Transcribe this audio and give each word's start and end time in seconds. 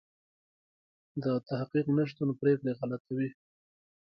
د 1.23 1.25
تحقیق 1.49 1.87
نشتون 1.97 2.29
پرېکړې 2.41 2.71
غلطوي. 2.79 3.29